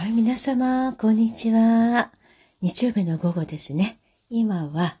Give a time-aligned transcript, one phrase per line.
[0.00, 2.10] はい、皆様、こんにちは。
[2.62, 3.98] 日曜日の午後ですね。
[4.30, 4.96] 今は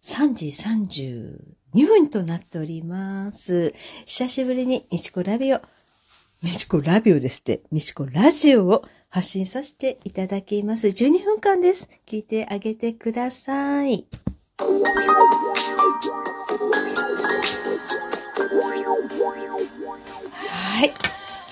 [0.00, 3.74] 3時32分となっております。
[4.06, 5.60] 久しぶりにみちこラビオ、
[6.40, 10.86] みちこラビオですって、みちこラジオを発信させていただきます。
[10.86, 11.90] 12分間です。
[12.06, 14.06] 聞いてあげてください。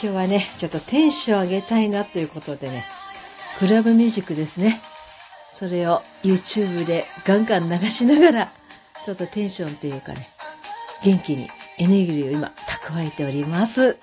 [0.03, 2.85] 今日はね、ちょっとテンション上げたいなということでね、
[3.61, 4.81] クラブミュージックですね。
[5.53, 8.49] それを YouTube でガンガン流しながら、
[9.04, 10.27] ちょっとテンションっていうかね、
[11.04, 11.46] 元気に
[11.79, 13.96] エネルギーを今蓄えております。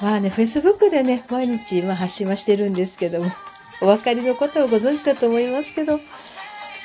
[0.00, 3.32] まあね、Facebook でね、毎日今発信はしてるんですけども、
[3.80, 5.98] お分かりのことをご存知だと思いますけど、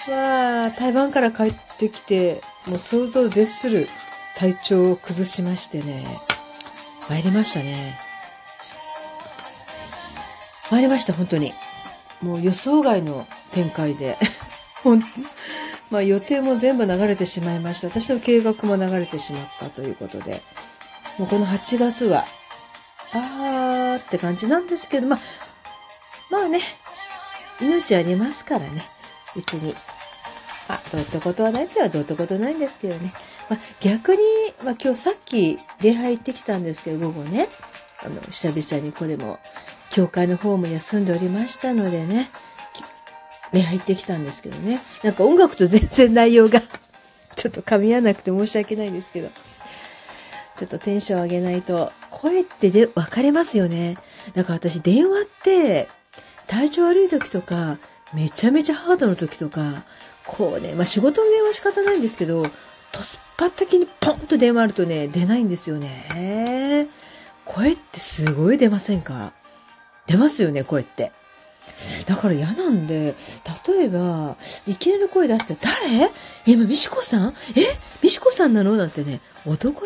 [0.09, 3.87] まあ、台湾から帰ってきて、もう想像を絶する
[4.35, 6.05] 体調を崩しましてね、
[7.09, 7.97] 参りましたね。
[10.69, 11.53] 参りました、本当に。
[12.21, 14.17] もう予想外の展開で。
[15.89, 17.87] まあ予定も全部流れてしまいました。
[17.87, 20.41] 私の計画も流れてしまったということで。
[21.17, 22.25] もうこの8月は、
[23.13, 25.19] あーって感じなんですけど、まあ、
[26.29, 26.59] まあね、
[27.61, 28.81] 命ありますからね。
[29.35, 29.73] 別に。
[30.67, 33.13] あ、どうってことはないっちゃどうってことないんですけどね。
[33.49, 34.19] まあ、逆に、
[34.63, 37.47] まあ、今日さっき礼拝行ってきたんですけど、午後ね、
[38.05, 39.39] あの、久々にこれも、
[39.89, 42.29] 教会の方も休んでおりましたのでね、
[43.53, 46.61] 礼拝行ってきたんですけどね、なんか音楽と全然内容が
[47.35, 49.29] ちょっと噛み合わなくて申し訳ないんですけど、
[50.57, 53.97] ちょっとテンション上げないと、声ってで分かれますよね。
[54.33, 55.87] だから私電話って、
[56.47, 57.77] 体調悪い時とか、
[58.13, 59.83] めちゃめちゃハードの時とか、
[60.25, 62.43] こうね、まあ仕事の電話仕方ないんですけど、
[62.91, 66.87] 突発的にポンと電話あるとね、出ないんですよね。
[67.45, 69.33] 声ってすごい出ませんか？
[70.05, 71.11] 出ますよね、声って。
[72.07, 73.13] だから嫌なんで、
[73.67, 74.35] 例えば、
[74.65, 76.09] いきなり声出して、誰？
[76.47, 77.27] 今、みしこさん？
[77.29, 77.33] え？
[78.01, 78.75] みしこさんなの？
[78.75, 79.83] なんてね、驚か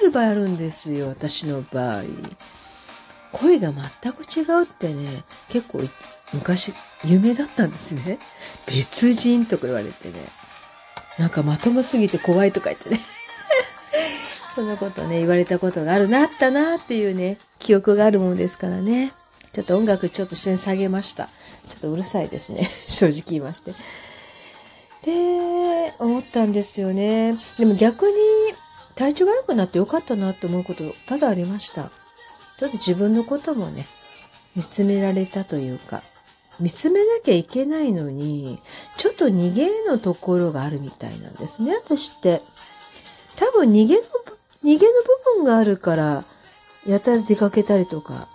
[0.00, 2.04] れる場合あるんですよ、私の場合。
[3.32, 5.80] 声が全く違うってね、結構
[6.32, 6.72] 昔
[7.04, 8.20] 有名だったんですね。
[8.68, 10.14] 別人とか言われてね。
[11.18, 13.00] なんかまともすぎて怖いとか言ってね。
[14.54, 19.12] そんなことね、言われたことがあるなったなっていうね、記憶があるもんですからね。
[19.52, 21.26] ちょっと音楽ちょっと視点下げました。
[21.68, 22.68] ちょっとうるさいですね。
[22.88, 23.72] 正直言いまして。
[25.04, 27.36] で、思ったんですよね。
[27.58, 28.16] でも逆に
[28.96, 31.90] 体調悪くなってよかったなって思うこと、ただありました。
[32.58, 33.86] ちょっと自分のこともね、
[34.56, 36.02] 見つめられたというか、
[36.60, 38.58] 見つめなきゃいけないのに、
[38.96, 42.40] ちょっと逃げのところがあるみたいなんですね、私って。
[43.36, 44.02] 多分逃げの、
[44.64, 44.88] 逃げの部
[45.36, 46.24] 分があるから、
[46.86, 48.28] やたら出かけたりとか、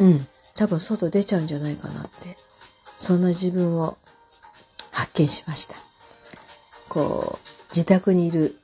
[0.00, 0.26] うん、
[0.56, 2.36] 多分外出ちゃうんじゃないかなって、
[2.98, 3.96] そんな自分を
[4.90, 5.76] 発見しました。
[6.88, 8.56] こう、自宅にいる、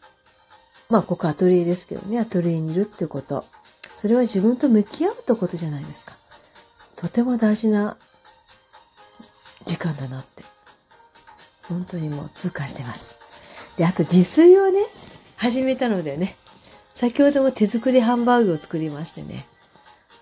[0.89, 3.45] まあここアトリエですけどね、アトリエにいるってこと。
[3.97, 6.17] それは自分と向き合うってことじゃないですか。
[7.03, 7.97] とても大事な
[9.65, 10.45] 時間だなって、
[11.69, 13.19] 本当にもう痛感してます。
[13.77, 14.79] で、あと自炊をね、
[15.37, 16.37] 始めたのでね、
[16.95, 19.45] 先ほども手作りハンバーグを作りましてね、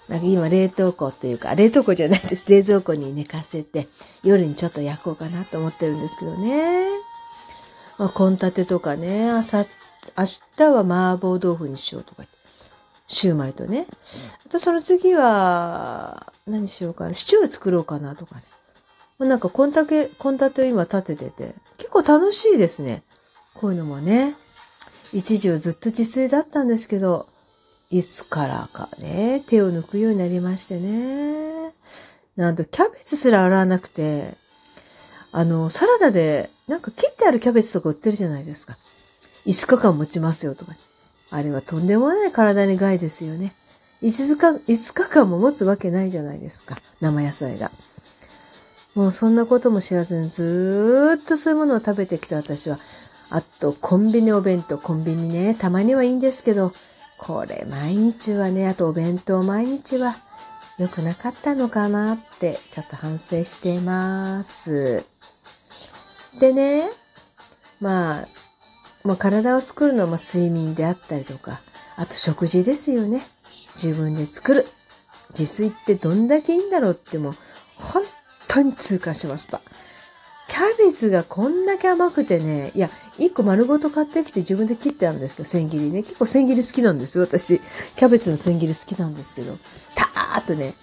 [0.08, 2.48] なんか今冷凍庫っていうか、冷凍庫じゃないです。
[2.48, 3.86] 冷蔵庫に寝かせて、
[4.22, 6.86] 夜にちょっと焼こうかなと思ってるんですけどね。
[7.98, 9.66] まあ、献立とかね、朝、
[10.16, 10.24] 明
[10.56, 12.24] 日は麻婆豆腐にしようとか。
[13.10, 13.86] シューマイとね。
[14.46, 17.14] あとその次は、何しようかな。
[17.14, 18.42] シチュー作ろうかなとかね。
[19.18, 23.02] もうなんか、こんだけ、献立を今立ててて、結構楽しいですね。
[23.54, 24.34] こういうのもね。
[25.12, 27.26] 一時はずっと自炊だったんですけど、
[27.90, 31.72] いつからかね、手を抜くようになりましてね。
[32.36, 34.34] なんと、キャベツすら洗わなくて、
[35.32, 38.76] あの、サラダで、なんか切ってあるキャベツとか売ってるじゃないですか。
[39.46, 40.78] 5日間持ちますよとか、ね
[41.32, 43.54] あれはとんでもない体に害ですよね。
[44.02, 46.78] 5日、5日間も持つわけないじゃないですか。
[47.00, 47.70] 生野菜が。
[48.94, 52.78] もうそんなことも知らずにずーっとそういうものを食べてきた私は、
[53.30, 56.72] あとコンビニお弁当、コンビニね、たまにはいいんですけど、
[57.18, 60.16] これ毎日はね、あとお弁当毎日は
[60.78, 65.04] 良くなかったのかなってちょっと反省しています。
[66.40, 66.90] でね、
[67.80, 68.24] まあ、
[69.04, 71.60] まあ、体を作るのも睡眠であったりとか、
[71.96, 73.22] あと食事ですよね。
[73.82, 74.66] 自分で作る。
[75.30, 77.34] 自炊ってどんだけいいんだろうってもう、
[77.76, 78.02] 本
[78.48, 79.60] 当に痛感しました。
[80.48, 86.02] キャベツがこんだけ甘くてね、いや、1個丸ごと買ってきて自分で切ってあるんですけど、千切りね。
[86.02, 87.60] 結構千切り好きなんですよ、私。
[87.94, 89.56] キャベツの千切り好きなんですけど、
[89.94, 90.74] たーっとね、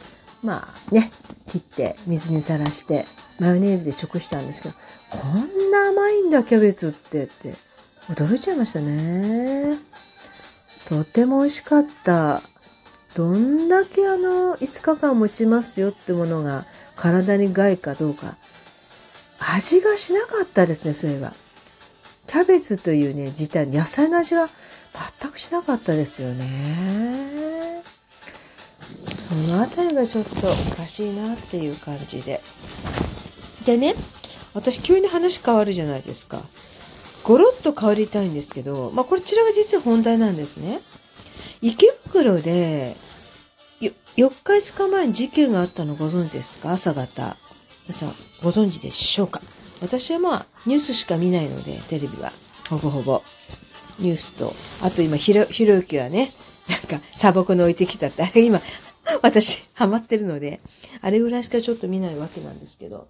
[0.41, 1.11] まあね、
[1.49, 3.05] 切って水にさらして、
[3.39, 4.75] マヨネーズで食したんですけど、
[5.09, 7.53] こんな甘いんだ、キャベツってって、
[8.07, 9.77] 驚いちゃいましたね。
[10.87, 12.41] とても美味しかった。
[13.17, 16.65] どんだけあの、5日間持ちますよってものが
[16.95, 18.35] 体に害かどうか。
[19.39, 21.33] 味がしなかったですね、そういえば。
[22.27, 24.51] キャベツというね、自体野菜の味が
[25.19, 27.81] 全くしなかったですよね。
[29.27, 32.39] そのあたりがちょっとおかしいなっていう感じで。
[33.65, 33.95] でね、
[34.53, 36.39] 私急に話変わるじゃないですか。
[37.23, 40.81] ゴロッと変わりたいんですけど、まあこちらが実は本題なんですね。
[41.61, 42.95] 池袋で
[43.81, 44.25] 4日
[44.71, 46.71] 5日前に事件があったのご存知ですか？
[46.71, 47.35] 朝方。
[47.87, 48.09] 皆さん
[48.43, 49.41] ご存知でしょうか？
[49.81, 52.31] 私はまあニュースしか見ないので、テレビは。
[52.69, 53.21] ほぼほぼ。
[53.99, 54.51] ニュースと、
[54.83, 56.31] あと今ひろ、ひろゆきはね、
[56.69, 58.61] なんか砂漠に置いてきたって、あれ今、
[59.23, 60.59] 私ハマってるので、
[61.01, 63.07] あれぐらいしかちょっと見ないわけなんですけど。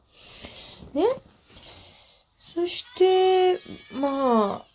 [0.93, 1.03] ね？
[2.37, 3.59] そして、
[3.99, 4.65] ま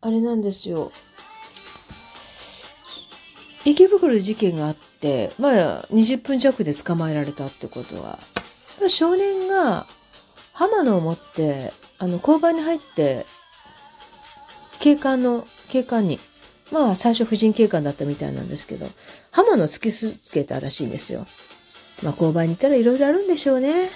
[0.00, 0.90] あ、あれなんですよ。
[3.64, 8.18] 池袋事件があって、まあ、20分弱で捕まえられたってことは、
[8.88, 9.86] 少年が
[10.52, 13.24] 刃物を持って、あの、交番に入って、
[14.80, 16.18] 警官の、警官に、
[16.72, 18.86] まあ、最初婦人警官だったみたいなんですけど、
[19.30, 21.26] 刃物を突きつけたらしいんですよ。
[22.02, 23.88] まあ、交番に行ったらいろいろあるんでしょうね。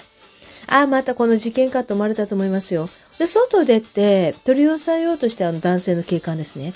[0.67, 2.89] ああ、またこの事件かと思われたと思いますよ。
[3.19, 6.73] で、外出て、取り押さえようとしてあの男性の警官ですね。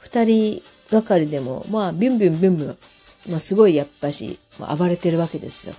[0.00, 2.78] 二人がかりでも、まあ、ビュンビュンビュンビュン、
[3.30, 5.74] まあ、すごいやっぱし、まあ、暴れてるわけですよ。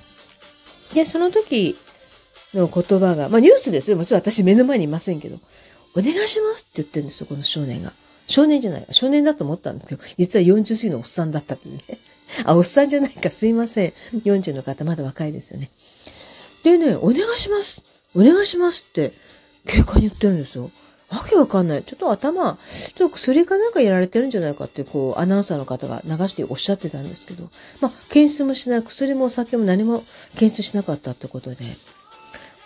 [0.94, 1.76] で、その時
[2.54, 3.98] の言葉が、まあ、ニュースですよ。
[3.98, 5.38] もちろん私目の前にいませんけど、
[5.96, 7.92] お願いしますって言ってるんですよ、この少年が。
[8.28, 8.86] 少年じゃない。
[8.92, 11.78] 少年だと思ったんですけど、実は40歳のおっさんだったってね。
[12.46, 13.94] あ、おっさんじゃないか、すいません。
[14.14, 15.70] 40の方、まだ若いですよね。
[16.64, 17.82] でね、お願いします。
[18.16, 19.14] お願いしますって、
[19.66, 20.70] 警官に言ってるんですよ。
[21.12, 21.84] わけわかんない。
[21.84, 22.58] ちょっと頭、
[22.96, 27.50] ちょっと薬かなんかやられてるんじゃないかって、こう、アナウンサーの方が流しておっしゃってたんですけど、
[27.82, 30.04] まあ、検出もしない、薬もお酒も何も
[30.38, 31.66] 検出しなかったってことで、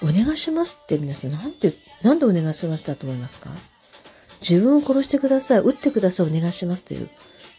[0.01, 1.74] お願いしますって皆さん、なんて、
[2.04, 3.50] なんでお願いしますだと思いますか？
[4.42, 7.10] 自分を殺してください、撃ってください、お願いしますという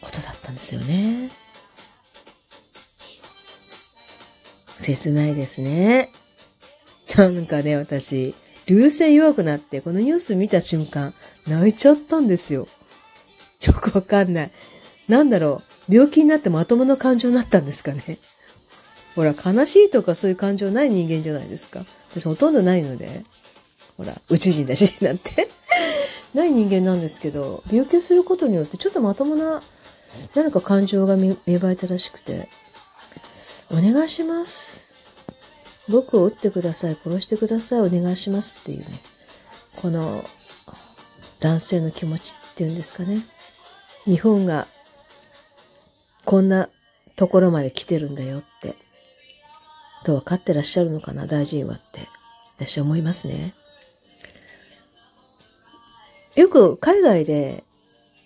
[0.02, 1.30] ことだったんですよね。
[4.78, 6.10] 切ないですね。
[7.16, 8.34] なんかね、私、
[8.66, 11.12] 流線弱くなって、このニュース見た瞬間、
[11.46, 12.66] 泣いちゃったんですよ。
[13.66, 14.50] よくわかんない。
[15.08, 15.94] なんだろう。
[15.94, 18.19] 病気になってまともな感情になったんですかね。
[19.14, 21.84] ほら、悲しいとかそういう感情ない人間じゃないですか。
[22.11, 23.22] 私ほとんどないので。
[23.96, 25.49] ほら、宇宙人だし、なんて。
[26.34, 29.62] ない人間なんですけど、病気することによってちょっとまともな
[30.34, 32.49] 何か感情が芽生えたらしくて、
[33.70, 34.83] お願いします。
[35.88, 38.86] 僕を撃ってください、殺してください、お願いしますっていうね、
[39.76, 40.25] この
[41.40, 43.19] 男性の気持ちっていうんですかね。
[44.04, 44.66] 日本が
[46.25, 46.69] こんな
[47.16, 48.76] ところまで来てるんだよって、
[50.04, 52.08] と分かってらっしゃるのかな、大臣はって、
[52.56, 53.54] 私は思いますね。
[56.34, 57.64] よく海外で、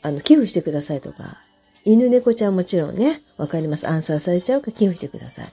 [0.02, 1.38] あの、寄付してくださいとか、
[1.84, 3.88] 犬猫ちゃんもちろんね、わかります。
[3.88, 5.46] アンサーされちゃうから寄付してください。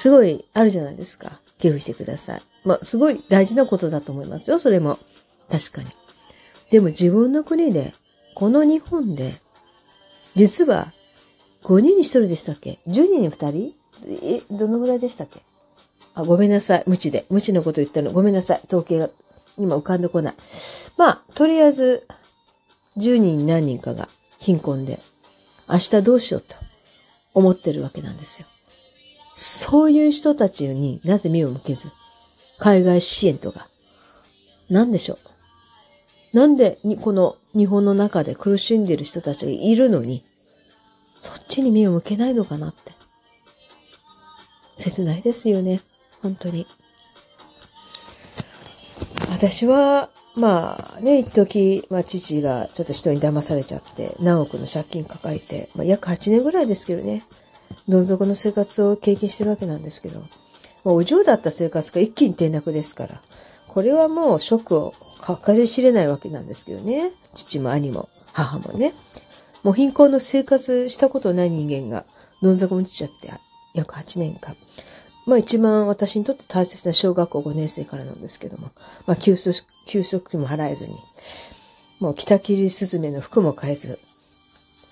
[0.00, 1.40] すごいあるじゃないですか。
[1.58, 2.42] 寄付してください。
[2.64, 4.98] まあ、すごい大事なことだと思いますよ、それも。
[5.50, 5.88] 確かに。
[6.70, 7.92] でも自分の国で、
[8.34, 9.34] この日本で、
[10.36, 10.94] 実は
[11.64, 13.74] 5人に1人でしたっけ ?10 人に2人？
[14.22, 15.42] え、どのぐらいでしたっけ？
[16.14, 16.84] あ、ごめんなさい。
[16.86, 17.26] 無知で。
[17.28, 18.10] 無知のこと言ったの。
[18.10, 18.62] ごめんなさい。
[18.68, 19.10] 統計が
[19.58, 20.34] 今浮かんでこない。
[20.96, 22.06] まあ、とりあえず、
[22.96, 24.98] 10人何人かが貧困で、
[25.68, 26.56] 明日どうしようと
[27.34, 28.48] 思ってるわけなんですよ。
[29.42, 31.90] そういう人たちになぜ目を向けず、
[32.58, 33.68] 海外支援とか、
[34.68, 35.18] なんでしょ
[36.34, 36.36] う？
[36.36, 40.22] なんでこの日本の中で苦しんでいる人たちがいるのに、
[41.18, 42.92] そっちに目を向けないのかなって。
[44.76, 45.80] 切ないですよね。
[46.20, 46.66] 本当に。
[49.30, 57.24] 私は、まあね、一時、まあ父がちょっと人に騙されちゃって、何億の借金抱えて、まあ約8年ぐらいですけどね。
[57.88, 60.20] どん底の生活を経験してるわけなんですけど、
[60.84, 63.22] もうお嬢だった生活が一気に転落ですから、
[63.68, 64.94] これはもうショックを
[65.44, 67.12] 計り知れないわけなんですけどね。
[67.34, 68.92] 父も兄も母もね。
[69.62, 72.04] もう貧困の生活したことない人間が
[72.42, 73.30] どん底に落ちちゃって
[73.74, 74.56] 約8年間。
[75.26, 78.70] まあ一番私にとって大切な小学校5年生からなんですけども、
[79.06, 80.94] まあ給食、給食費も払えずに、
[82.00, 83.98] もう北切りスズメの服も買えず、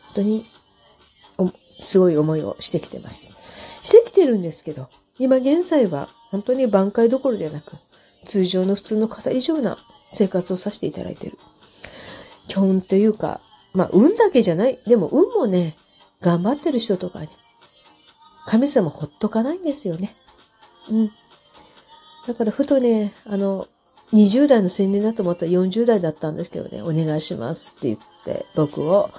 [0.08, 0.44] 本当に
[1.80, 3.32] すごい思いをしてきてます。
[3.82, 7.76] してきてるんですけど、今現在は本当に挽回どころではなく、
[8.24, 9.76] 通常の普通の方以上な
[10.10, 11.38] 生活をさせていただいてる。
[12.48, 13.40] 基本というか、
[13.74, 14.78] まあ運だけじゃない。
[14.86, 15.76] でも運もね、
[16.20, 17.30] 頑張ってる人とかね、
[18.46, 20.14] 神様ほっとかないんですよね。
[20.90, 21.10] うん。
[22.26, 23.68] だからふとね、あの、
[24.12, 29.10] 20代の青年だと思ったら40代だったんですけどね、お願いしますって言って、僕を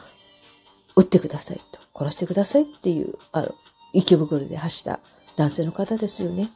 [1.00, 3.56] 撃ってくださいと、殺してくださいっていう、あの、
[3.94, 5.00] 池袋で発した
[5.38, 6.50] 男性の方ですよね。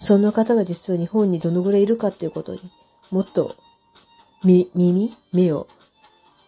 [0.00, 2.60] そんな方が実は日本にどのぐらいいるかっていうことに
[3.10, 3.54] もっと
[4.44, 5.66] 耳、目を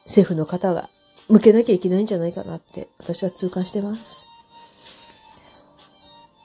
[0.04, 0.90] 政府の方が
[1.28, 4.28] 向けなきゃいけないんじゃないかなって私は痛感してます。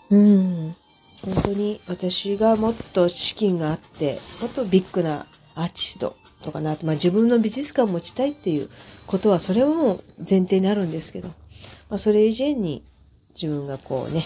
[0.09, 0.75] うん。
[1.23, 8.69] 本当に私がもっと資金があって、もっとビッグなアーティストとかな、まあ自分の美術館を持ちたいっていう
[9.07, 11.29] ことは、それはもう前提になるんですけど、
[11.89, 12.83] まあそれ以前に
[13.33, 14.23] 自分がこうね、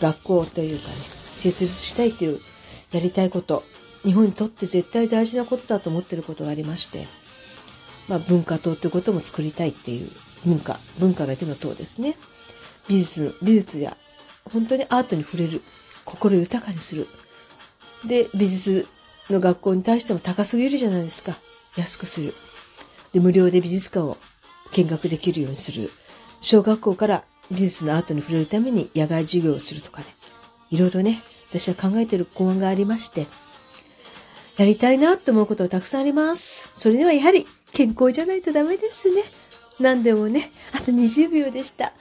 [0.00, 0.94] 学校というかね、
[1.36, 2.38] 設立したいっていう
[2.92, 3.62] やりたいこと、
[4.02, 7.04] 日本にとって絶対大事なことだと思ってることがありまして、
[8.08, 10.08] まあ、文化党ということも作りたいっていう
[10.44, 12.16] 文化、文化がでも党ですね。
[12.88, 13.96] 美術、美術や
[14.52, 15.60] 本当にアートに触れる、
[16.04, 17.06] 心豊かにする。
[18.06, 18.86] で、美術
[19.30, 21.36] の学校に対しても高すぎるじゃないですか。
[21.76, 22.32] 安くする。
[23.12, 24.16] で、無料で美術館を
[24.72, 25.90] 見学できるようにする。
[26.40, 30.06] 小学校から美術のアートに触れるために野外授業をするとかね。
[30.70, 33.26] いろいろね、私は考えている公案がありまして、
[34.56, 36.70] やりたいなって思うことはたくさんあります。
[36.74, 39.22] それではやはり健康じゃないとダメですね。
[39.78, 41.92] 何でもね、あと20秒でした。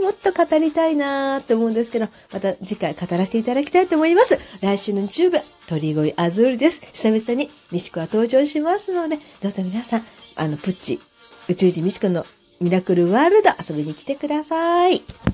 [0.00, 4.38] もっと語りたいなーって思うんですけど、また次回語らせていただきたいと思います。
[4.62, 6.80] 来週の日曜日は鳥越アズールです。
[6.92, 10.02] 久々にミシコは登場しますので、どうぞ皆さん、
[10.36, 11.00] あの、プッチ、
[11.48, 12.24] 宇宙人ミシコの
[12.60, 15.02] ミラクルワールド遊びに来てください。